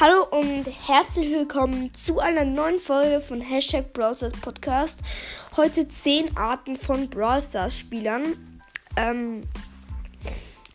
[0.00, 5.00] Hallo und herzlich willkommen zu einer neuen Folge von Hashtag Brawl Podcast.
[5.58, 8.34] Heute 10 Arten von Brawl Spielern.
[8.96, 9.42] Ähm,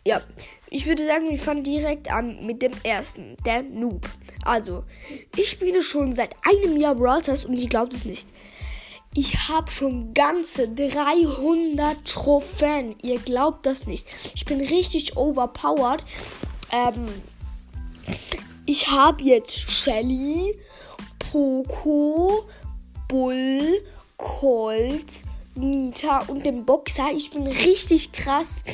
[0.06, 0.20] ja,
[0.70, 4.08] ich würde sagen, wir fangen direkt an mit dem ersten, der Noob.
[4.44, 4.84] Also,
[5.34, 8.28] ich spiele schon seit einem Jahr Brawl und ihr glaubt es nicht.
[9.12, 12.94] Ich habe schon ganze 300 Trophäen.
[13.02, 14.06] Ihr glaubt das nicht.
[14.36, 16.04] Ich bin richtig overpowered.
[16.70, 17.08] Ähm,
[18.66, 20.58] ich habe jetzt Shelly,
[21.18, 22.44] Poco,
[23.08, 23.82] Bull,
[24.16, 27.10] Colt, Nita und den Boxer.
[27.14, 28.64] Ich bin richtig krass.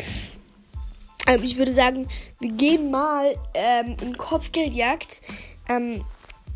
[1.27, 2.09] Ähm, ich würde sagen,
[2.41, 5.21] wir gehen mal ähm, in Kopfgeldjagd
[5.69, 6.05] ähm,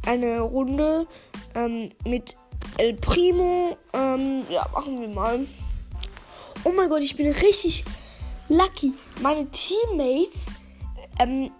[0.04, 1.06] eine Runde
[1.54, 2.36] ähm, mit
[2.78, 3.76] El Primo.
[3.92, 5.46] Ähm, ja, machen wir mal.
[6.64, 7.84] Oh mein Gott, ich bin richtig
[8.48, 8.92] lucky.
[9.20, 10.46] Meine Teammates
[11.18, 11.50] ähm,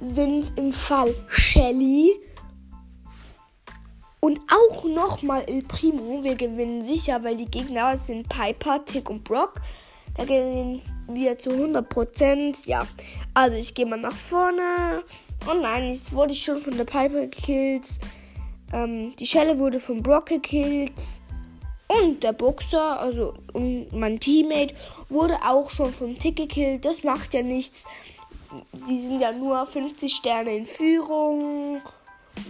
[0.00, 2.12] sind im Fall Shelly
[4.20, 6.22] und auch nochmal El Primo.
[6.22, 9.60] Wir gewinnen sicher, weil die Gegner sind Piper, Tick und Brock.
[10.16, 12.68] Da gewinnen wir zu 100%.
[12.68, 12.86] Ja,
[13.34, 15.02] also ich gehe mal nach vorne.
[15.46, 17.86] Oh nein, jetzt wurde ich schon von der Piper gekillt.
[18.72, 20.92] Ähm, die Schelle wurde von Brock gekillt.
[21.88, 23.34] Und der Boxer, also
[23.92, 24.74] mein Teammate,
[25.10, 26.84] wurde auch schon vom Tick gekillt.
[26.84, 27.86] Das macht ja nichts
[28.88, 31.80] die sind ja nur 50 Sterne in Führung.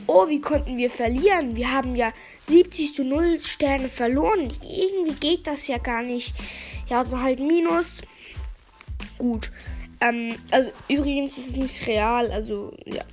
[0.07, 1.57] Oh, wie konnten wir verlieren?
[1.57, 2.13] Wir haben ja
[2.49, 4.53] 70 zu 0 Sterne verloren.
[4.63, 6.35] Irgendwie geht das ja gar nicht.
[6.89, 8.03] Ja, also halt Minus.
[9.19, 9.51] Gut.
[10.01, 12.31] Ähm, also übrigens ist es nicht real.
[12.31, 13.05] Also, ja.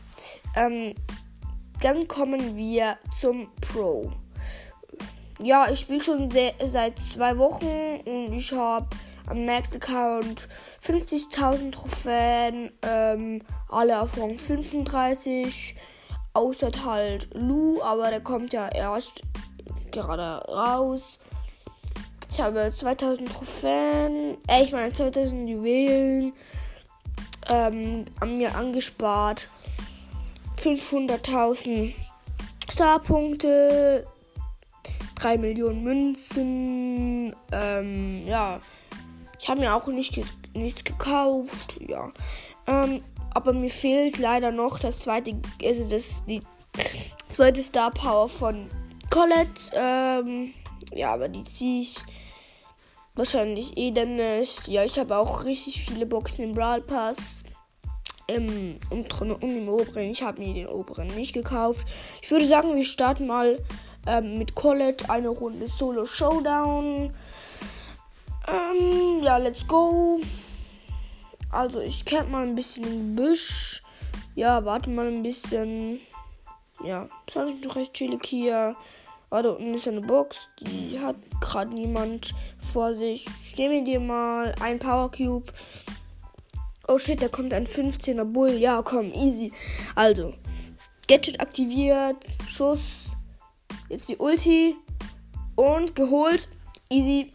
[0.56, 0.94] Ähm,
[1.82, 4.12] dann kommen wir zum Pro.
[5.42, 8.88] Ja, ich spiele schon seit zwei Wochen und ich habe
[9.32, 10.50] am Next Account
[10.86, 15.76] 50.000 Trophäen, ähm, alle auf Rang 35,
[16.34, 19.22] außer halt Lu, aber der kommt ja erst
[19.92, 21.18] gerade raus.
[22.30, 26.34] Ich habe 2000 Trophäen, äh, ich meine 2000 Juwelen
[27.48, 29.48] ähm, an mir angespart.
[30.58, 31.94] 500.000
[32.70, 34.06] Starpunkte,
[35.16, 38.60] 3 Millionen Münzen, ähm, ja,
[39.42, 40.20] ich habe mir auch nicht
[40.54, 41.80] nichts gekauft.
[41.88, 42.12] Ja.
[42.68, 43.02] Ähm,
[43.34, 46.42] aber mir fehlt leider noch das zweite, also das, die
[47.32, 48.70] zweite Star Power von
[49.10, 49.72] Colette.
[49.74, 50.54] Ähm,
[50.94, 51.98] ja, aber die ziehe ich
[53.16, 54.68] wahrscheinlich eh dann nicht.
[54.68, 57.18] Ja, ich habe auch richtig viele Boxen im Brawl Pass.
[58.28, 60.10] Im unteren und im oberen.
[60.10, 61.88] Ich habe mir den oberen nicht gekauft.
[62.22, 63.62] Ich würde sagen, wir starten mal
[64.08, 67.12] ähm, mit Colette eine Runde Solo Showdown.
[68.52, 70.20] Ähm, ja, let's go.
[71.50, 73.82] Also, ich camp mal ein bisschen Büsch.
[74.36, 76.02] Ja, warte mal ein bisschen.
[76.84, 78.76] Ja, das ich noch recht chillig hier.
[79.30, 80.50] Ah, da unten ist eine Box.
[80.60, 82.34] Die hat gerade niemand
[82.74, 83.26] vor sich.
[83.46, 85.54] Ich nehme dir mal ein Power Cube.
[86.88, 88.52] Oh shit, da kommt ein 15er Bull.
[88.52, 89.54] Ja, komm, easy.
[89.96, 90.34] Also,
[91.08, 92.18] Gadget aktiviert.
[92.46, 93.12] Schuss.
[93.88, 94.76] Jetzt die Ulti.
[95.56, 96.50] Und geholt.
[96.90, 97.32] Easy.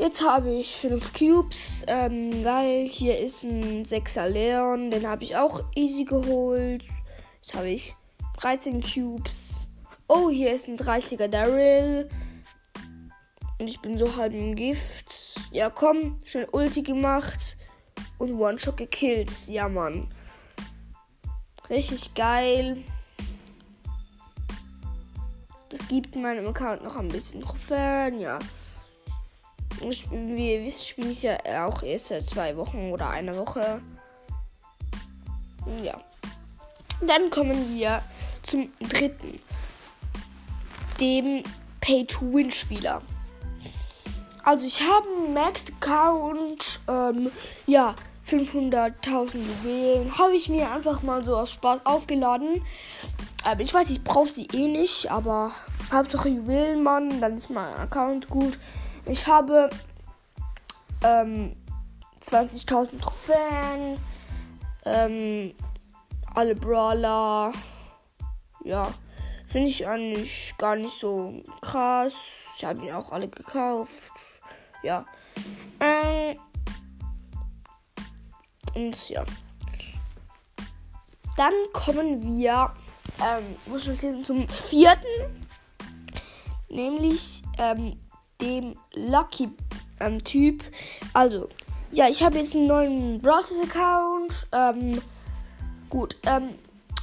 [0.00, 1.84] Jetzt habe ich 5 Cubes.
[1.86, 2.88] Ähm, geil.
[2.90, 4.90] Hier ist ein 6er Leon.
[4.90, 6.82] Den habe ich auch easy geholt.
[7.42, 7.94] Jetzt habe ich
[8.38, 9.68] 13 Cubes.
[10.08, 12.08] Oh, hier ist ein 30er Daryl.
[13.58, 15.38] Und ich bin so halb im Gift.
[15.52, 16.18] Ja, komm.
[16.24, 17.58] Schnell Ulti gemacht.
[18.16, 19.30] Und One-Shot gekillt.
[19.48, 20.08] Ja, Mann.
[21.68, 22.84] Richtig geil.
[25.68, 28.18] Das gibt meinem Account noch ein bisschen Trophäen.
[28.18, 28.38] Ja
[29.80, 33.80] wie ihr wisst, spiele ich ja auch erst seit zwei Wochen oder einer Woche.
[35.82, 36.00] Ja.
[37.06, 38.02] Dann kommen wir
[38.42, 39.40] zum dritten.
[41.00, 41.42] Dem
[41.80, 43.00] Pay-to-Win-Spieler.
[44.44, 47.30] Also ich habe einen Max-Account, ähm,
[47.66, 47.94] ja,
[48.26, 50.18] 500.000 Juwelen.
[50.18, 52.62] Habe ich mir einfach mal so aus Spaß aufgeladen.
[53.46, 55.52] Ähm, ich weiß, ich brauche sie eh nicht, aber
[55.92, 58.58] Hauptsache Juwelen, Mann, dann ist mein Account gut.
[59.10, 59.68] Ich habe
[61.02, 61.56] ähm,
[62.22, 63.98] 20.000 Trophäen,
[64.84, 65.52] ähm,
[66.36, 67.52] alle Brawler.
[68.62, 68.94] Ja,
[69.44, 72.14] finde ich eigentlich gar nicht so krass.
[72.56, 74.12] Ich habe ihn auch alle gekauft.
[74.84, 75.04] Ja.
[75.80, 76.38] Ähm,
[78.76, 79.24] und ja.
[81.36, 82.72] Dann kommen wir
[83.18, 85.42] ähm, muss schon zum vierten.
[86.68, 87.98] Nämlich ähm,
[88.40, 89.50] dem Lucky
[90.00, 90.64] ähm, Typ.
[91.12, 91.48] Also,
[91.92, 94.46] ja, ich habe jetzt einen neuen Browser-Account.
[94.52, 95.00] Ähm,
[95.90, 96.54] Gut, ähm,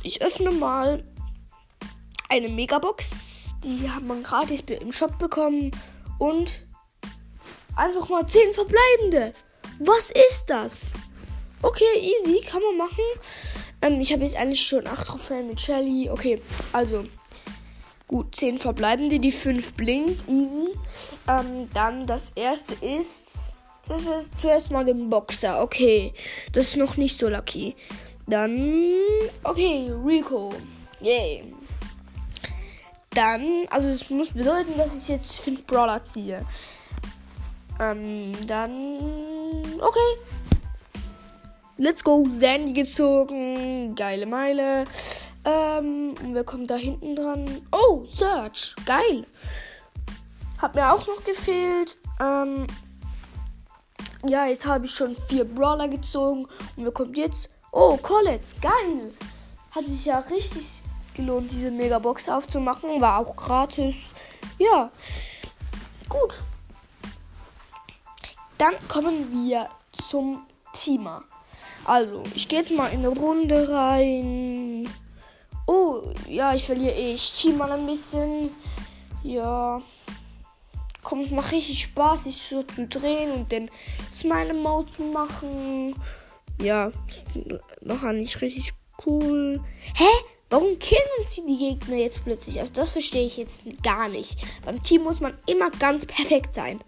[0.02, 1.04] ich öffne mal
[2.30, 3.50] eine Megabox.
[3.66, 5.72] Die hat man gratis im Shop bekommen.
[6.20, 6.66] Und
[7.76, 9.34] einfach mal 10 verbleibende.
[9.80, 10.94] Was ist das?
[11.62, 13.04] Okay, easy, kann man machen.
[13.82, 16.10] Ähm, ich habe jetzt eigentlich schon 8 Trophäen mit Shelly.
[16.10, 16.42] Okay,
[16.72, 17.04] also
[18.08, 20.70] gut, 10 verbleibende, die 5 blinkt, easy.
[21.28, 23.56] Ähm, dann das erste ist.
[23.88, 25.62] Das ist zuerst mal den Boxer.
[25.62, 26.14] Okay,
[26.52, 27.76] das ist noch nicht so lucky.
[28.28, 28.94] Dann.
[29.44, 30.50] Okay, Rico.
[31.00, 31.54] Yay.
[33.12, 36.46] Dann, also es muss bedeuten, dass ich jetzt 5 Brawler ziehe.
[37.80, 39.00] Ähm, dann.
[39.80, 40.18] Okay.
[41.78, 42.26] Let's go.
[42.34, 43.96] Sandy gezogen.
[43.96, 44.86] Geile Meile.
[45.48, 47.62] Ähm, und wer kommt da hinten dran?
[47.72, 48.76] Oh, Search.
[48.86, 49.26] Geil.
[50.58, 51.98] Hat mir auch noch gefehlt.
[52.20, 52.68] Ähm,
[54.26, 56.46] ja, jetzt habe ich schon vier Brawler gezogen.
[56.76, 57.50] Und wer kommt jetzt?
[57.72, 58.56] Oh, Colette.
[58.62, 59.14] Geil.
[59.74, 60.82] Hat sich ja richtig
[61.14, 63.00] gelohnt, diese Megabox aufzumachen.
[63.00, 64.14] War auch gratis.
[64.60, 64.92] Ja.
[66.10, 66.42] Gut.
[68.58, 71.24] Dann kommen wir zum Teamer.
[71.86, 74.77] Also, ich gehe jetzt mal in eine Runde rein.
[75.68, 77.14] Oh, ja, ich verliere eh.
[77.14, 78.50] Ich team mal ein bisschen.
[79.24, 79.82] Ja.
[81.04, 83.70] Komm, es macht richtig Spaß, sich so zu drehen und den
[84.12, 85.94] Smile Mode zu machen.
[86.62, 86.92] Ja,
[87.82, 88.74] noch nicht richtig
[89.06, 89.62] cool.
[89.94, 90.10] Hä?
[90.50, 92.60] Warum killen sie die Gegner jetzt plötzlich?
[92.60, 94.40] Also das verstehe ich jetzt gar nicht.
[94.66, 96.80] Beim Team muss man immer ganz perfekt sein.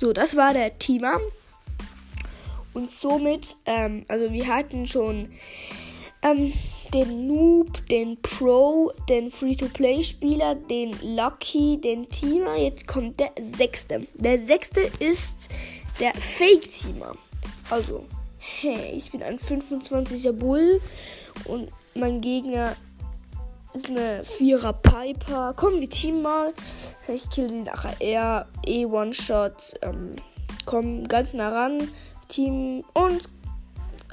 [0.00, 1.18] So, das war der Teamer.
[2.72, 5.32] Und somit, ähm, also wir hatten schon
[6.22, 6.52] ähm,
[6.94, 12.56] den Noob, den Pro, den Free-to-Play-Spieler, den Lucky, den Teamer.
[12.56, 14.06] Jetzt kommt der sechste.
[14.14, 15.48] Der sechste ist
[16.00, 17.14] der Fake-Teamer.
[17.70, 18.04] Also,
[18.38, 20.80] hey, ich bin ein 25er Bull
[21.46, 22.76] und mein Gegner
[23.72, 25.54] ist eine Vierer Piper.
[25.56, 26.52] Komm, wir team mal.
[27.08, 28.46] Ich kill sie nachher eher.
[28.66, 29.74] E One-Shot.
[29.80, 30.16] Ähm,
[30.66, 31.88] komm ganz nah ran.
[32.28, 33.22] Team und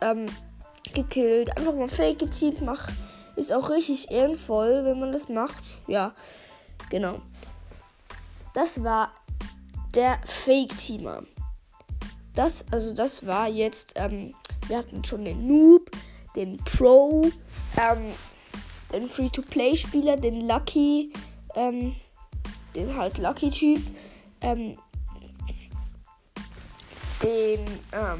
[0.02, 0.28] ähm,
[0.94, 1.56] gekillt.
[1.58, 2.62] Einfach mal Fake geteamt.
[2.62, 2.90] Mach.
[3.36, 5.64] Ist auch richtig ehrenvoll, wenn man das macht.
[5.88, 6.14] Ja,
[6.90, 7.22] genau.
[8.54, 9.12] Das war
[9.96, 11.24] der Fake-Teamer.
[12.36, 14.34] Das, also das war jetzt, ähm,
[14.68, 15.90] wir hatten schon den Noob,
[16.36, 17.30] den Pro,
[17.78, 18.14] ähm,
[18.94, 21.12] den Free-to-Play-Spieler, den Lucky,
[21.56, 21.96] ähm,
[22.75, 23.82] den halt Lucky-Typ,
[24.42, 24.78] ähm,
[27.24, 28.20] den ähm,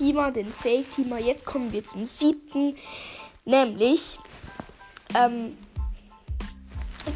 [0.00, 1.18] Teamer, den Fake-Teamer.
[1.18, 2.74] Jetzt kommen wir zum siebten,
[3.44, 4.18] nämlich
[5.14, 5.58] ähm,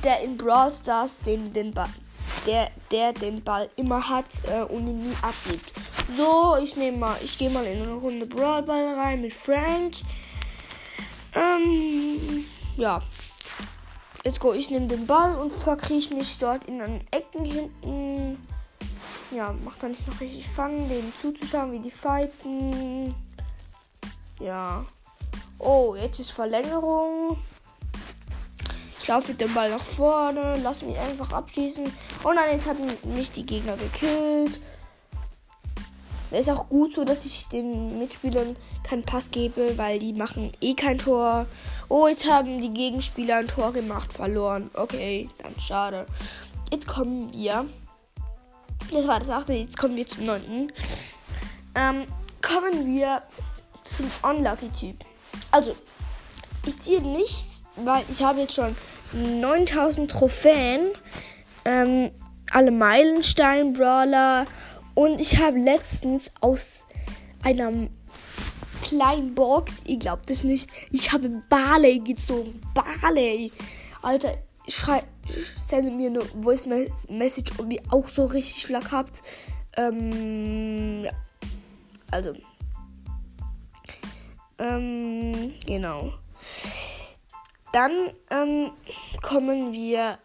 [0.02, 1.88] der in Brawl Stars den, den Ball,
[2.46, 5.72] der, der den Ball immer hat äh, und ihn nie abgibt.
[6.14, 9.94] So, ich nehme mal, ich gehe mal in eine Runde Brawl Ball rein mit Frank.
[11.34, 12.44] Ähm,
[12.76, 13.00] ja.
[14.24, 14.52] Let's go.
[14.52, 18.53] Ich nehme den Ball und verkrieche mich dort in den Ecken hinten.
[19.34, 23.12] Ja, macht dann nicht noch richtig Fun, denen zuzuschauen, wie die fighten.
[24.38, 24.84] Ja.
[25.58, 27.38] Oh, jetzt ist Verlängerung.
[29.00, 31.84] Ich laufe mit dem Ball nach vorne, lass mich einfach abschießen.
[31.84, 32.80] Und dann jetzt haben
[33.14, 34.60] mich die Gegner gekillt.
[36.30, 40.52] Es ist auch gut so, dass ich den Mitspielern keinen Pass gebe, weil die machen
[40.60, 41.46] eh kein Tor.
[41.88, 44.70] Oh, jetzt haben die Gegenspieler ein Tor gemacht, verloren.
[44.74, 46.06] Okay, dann schade.
[46.70, 47.66] Jetzt kommen wir.
[48.92, 50.72] Das war das achte, jetzt kommen wir zum neunten.
[51.74, 52.06] Ähm,
[52.42, 53.22] kommen wir
[53.82, 54.96] zum Unlucky-Typ.
[55.50, 55.74] Also,
[56.66, 58.76] ich ziehe nichts, weil ich habe jetzt schon
[59.12, 60.90] 9000 Trophäen.
[61.64, 62.10] Ähm,
[62.50, 64.46] alle Meilenstein-Brawler
[64.94, 66.86] und ich habe letztens aus
[67.42, 67.72] einer
[68.82, 72.60] kleinen Box, ihr glaubt es nicht, ich habe Barley gezogen.
[72.74, 73.50] Barley.
[74.02, 74.36] Alter,
[74.68, 75.08] schreibt,
[75.60, 76.66] sende mir eine Voice
[77.08, 79.22] Message, ob ihr auch so richtig Lack habt.
[79.76, 81.12] Ähm, ja.
[82.10, 82.34] Also.
[84.58, 86.12] Ähm, genau.
[87.72, 87.92] Dann
[88.30, 88.70] ähm,
[89.20, 90.18] kommen wir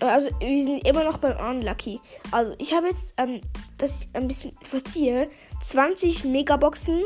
[0.00, 2.00] also wir sind immer noch beim Unlucky.
[2.30, 3.40] Also ich habe jetzt, ähm,
[3.78, 5.30] dass ich ein bisschen verziehe,
[5.62, 7.04] 20 Megaboxen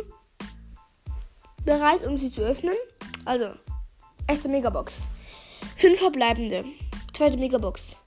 [1.65, 2.77] bereit, um sie zu öffnen.
[3.25, 3.51] Also,
[4.29, 5.09] erste Megabox.
[5.79, 6.65] Fünf verbleibende.
[7.13, 7.99] Zweite Megabox.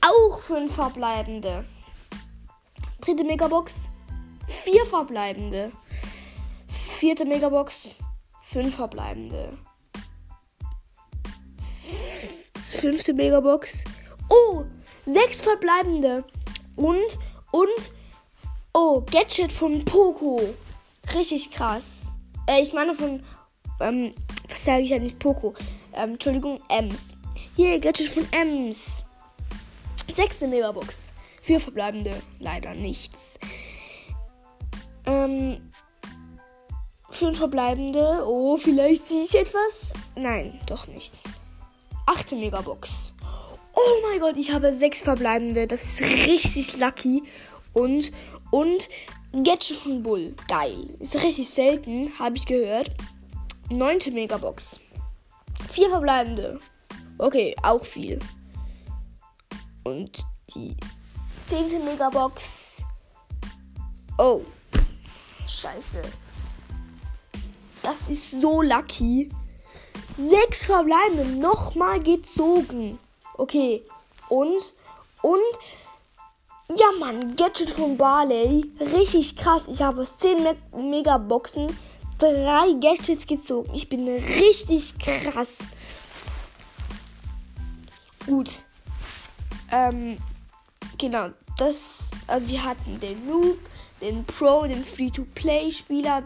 [0.00, 1.66] Auch fünf verbleibende.
[3.02, 3.90] Dritte Megabox.
[4.48, 5.70] Vier verbleibende.
[6.66, 7.96] Vierte Megabox.
[8.40, 9.52] Fünf verbleibende.
[12.58, 13.84] Fünfte Megabox.
[14.30, 14.64] Oh,
[15.04, 16.24] sechs verbleibende.
[16.74, 17.18] Und,
[17.52, 17.90] und,
[18.72, 20.40] oh, Gadget von Poco.
[21.14, 22.16] Richtig krass.
[22.46, 23.22] Äh, ich meine von,
[23.80, 24.14] ähm,
[24.48, 25.52] was sage ich ja nicht, Poco.
[25.94, 27.16] Ähm, Entschuldigung, Ems.
[27.56, 29.04] Hier, Gadget von Ems.
[30.14, 31.12] Sechste Megabox.
[31.40, 33.38] Vier verbleibende, leider nichts.
[35.06, 35.70] Ähm,
[37.10, 38.24] fünf verbleibende.
[38.26, 39.92] Oh, vielleicht sehe ich etwas.
[40.16, 41.24] Nein, doch nichts.
[42.06, 43.14] Achte Megabox.
[43.74, 45.66] Oh mein Gott, ich habe sechs verbleibende.
[45.66, 47.22] Das ist richtig lucky.
[47.72, 48.12] Und,
[48.50, 48.88] und
[49.32, 50.34] Gadget von Bull.
[50.48, 50.96] Geil.
[51.00, 52.90] Ist richtig selten, habe ich gehört.
[53.70, 54.80] Neunte Megabox.
[55.74, 56.60] Vier verbleibende.
[57.18, 58.20] Okay, auch viel.
[59.82, 60.22] Und
[60.54, 60.76] die
[61.48, 62.84] zehnte Megabox.
[64.16, 64.42] Oh.
[65.48, 66.00] Scheiße.
[67.82, 69.30] Das ist so lucky.
[70.16, 71.24] Sechs verbleibende.
[71.40, 73.00] Nochmal gezogen.
[73.36, 73.84] Okay.
[74.28, 74.74] Und,
[75.22, 75.58] und,
[76.68, 78.72] ja, Mann, Gadget von Barley.
[78.78, 79.66] Richtig krass.
[79.66, 81.76] Ich habe 10 Me Megaboxen
[82.18, 83.72] drei Gadgets gezogen.
[83.74, 85.58] Ich bin richtig krass.
[88.26, 88.64] Gut.
[89.72, 90.16] Ähm,
[90.98, 91.28] genau.
[91.56, 93.58] Das, äh, wir hatten den Noob,
[94.00, 96.24] den Pro, den Free-to-Play-Spieler,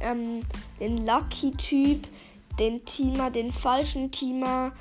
[0.00, 0.42] ähm,
[0.80, 2.08] den Lucky-Typ,
[2.58, 4.72] den Teamer, den falschen Teamer,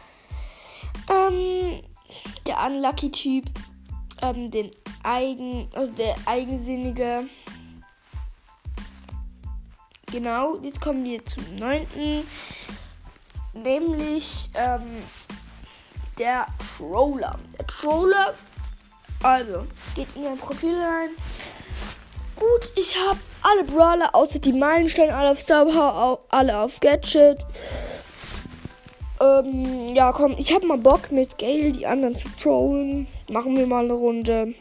[1.09, 1.81] ähm,
[2.47, 3.45] der Unlucky-Typ,
[4.21, 4.71] ähm, den
[5.03, 7.25] Eigen, also der eigensinnige.
[10.13, 12.27] Genau, jetzt kommen wir zum neunten,
[13.51, 15.01] nämlich ähm,
[16.19, 17.39] der Troller.
[17.57, 18.35] Der Troller,
[19.23, 19.65] also
[19.95, 21.09] geht in ihr Profil rein.
[22.35, 27.43] Gut, ich habe alle Brawler außer die Meilensteine, alle auf Star alle auf Gadget.
[29.19, 33.07] Ähm, ja, komm, ich habe mal Bock mit Gale die anderen zu trollen.
[33.31, 34.53] Machen wir mal eine Runde.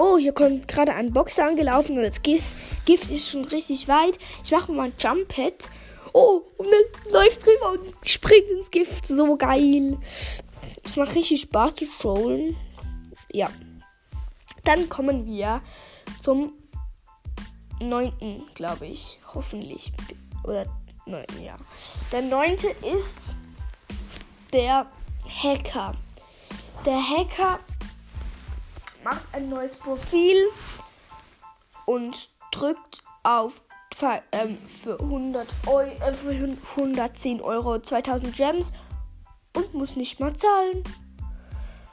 [0.00, 4.16] Oh, hier kommt gerade ein Boxer angelaufen und das Gift, ist schon richtig weit.
[4.44, 5.68] Ich mache mal ein Jump Pad.
[6.12, 9.08] Oh, und dann läuft drüber und springt ins Gift.
[9.08, 9.98] So geil.
[10.84, 12.56] Es macht richtig Spaß zu trollen.
[13.32, 13.50] Ja.
[14.62, 15.60] Dann kommen wir
[16.22, 16.52] zum
[17.80, 19.18] neunten, glaube ich.
[19.34, 19.92] Hoffentlich.
[20.44, 20.66] Oder
[21.06, 21.56] neunten, ja.
[22.12, 23.34] Der neunte ist
[24.52, 24.86] der
[25.42, 25.94] Hacker.
[26.86, 27.58] Der Hacker
[29.08, 30.36] macht ein neues Profil
[31.86, 33.64] und drückt auf
[34.32, 36.30] ähm, für, 100 Euro, äh, für
[36.76, 38.70] 110 Euro 2000 Gems
[39.56, 40.84] und muss nicht mal zahlen.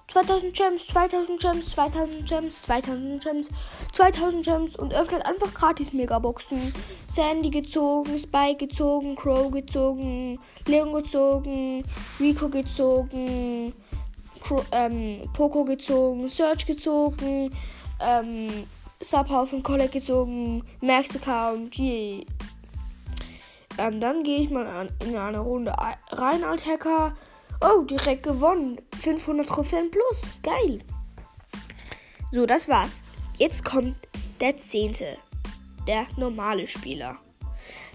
[0.09, 3.49] 2000 Gems, 2000 Gems, 2000 Gems, 2000 Gems,
[3.93, 6.73] 2000 Gems und öffnet einfach gratis Megaboxen.
[7.13, 11.85] Sandy gezogen, Spike gezogen, Crow gezogen, Leon gezogen,
[12.19, 13.73] Rico gezogen,
[14.71, 17.51] ähm, Poco gezogen, Search gezogen,
[17.99, 18.65] ähm,
[19.01, 22.25] Subhaufen Collect gezogen, Max Account, G.
[23.77, 25.73] Ähm, dann gehe ich mal an, in eine Runde
[26.11, 27.13] rein als Hacker.
[27.61, 28.77] Oh, direkt gewonnen.
[29.01, 30.39] 500 Trophäen plus.
[30.43, 30.79] Geil.
[32.31, 33.03] So, das war's.
[33.37, 33.95] Jetzt kommt
[34.39, 35.17] der zehnte.
[35.87, 37.17] Der normale Spieler.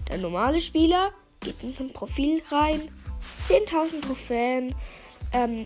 [0.09, 2.81] Der normale Spieler geht in sein Profil rein.
[3.47, 4.75] 10.000 Trophäen.
[5.33, 5.65] Ähm,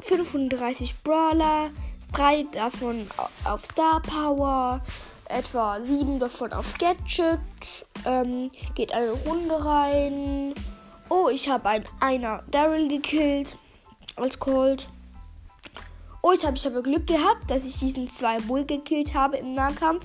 [0.00, 1.70] 35 Brawler,
[2.12, 3.06] 3 davon
[3.44, 4.80] auf Star Power,
[5.26, 10.54] etwa 7 davon auf Gadget, ähm, geht eine Runde rein.
[11.08, 13.56] Oh, ich habe ein einer Daryl gekillt
[14.16, 14.88] als Cold.
[16.22, 19.52] Oh, ich habe ich habe Glück gehabt, dass ich diesen zwei Bull gekillt habe im
[19.52, 20.04] Nahkampf.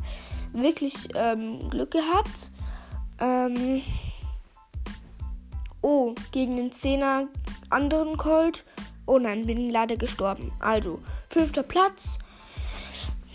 [0.53, 2.49] Wirklich ähm, Glück gehabt.
[3.19, 3.81] Ähm,
[5.81, 7.27] oh, gegen den Zehner
[7.69, 8.63] anderen Colt
[9.05, 10.51] Oh nein, bin leider gestorben.
[10.59, 12.19] Also, fünfter Platz.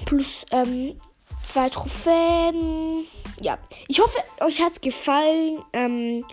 [0.05, 0.99] Plus ähm,
[1.45, 3.05] zwei Trophäen.
[3.41, 3.59] Ja,
[3.89, 5.63] ich hoffe, euch hat es gefallen.
[5.73, 6.25] Ähm,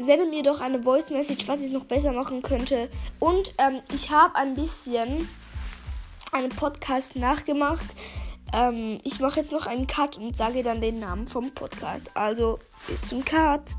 [0.00, 2.88] sende mir doch eine Voice Message, was ich noch besser machen könnte.
[3.18, 5.28] Und ähm, ich habe ein bisschen
[6.32, 7.84] einen Podcast nachgemacht.
[8.54, 12.10] Ähm, ich mache jetzt noch einen Cut und sage dann den Namen vom Podcast.
[12.14, 13.74] Also bis zum Cut.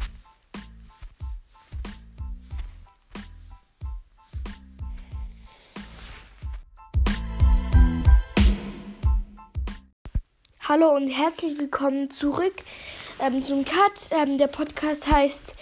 [10.74, 12.56] Hallo und herzlich willkommen zurück
[13.20, 13.94] ähm, zum Cut.
[14.10, 15.54] Ähm, der Podcast heißt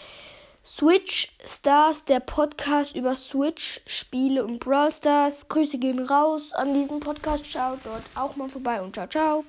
[0.65, 5.49] Switch Stars, der Podcast über Switch, Spiele und Brawl Stars.
[5.49, 7.45] Grüße gehen raus an diesen Podcast.
[7.45, 9.43] Schaut dort auch mal vorbei und ciao, ciao.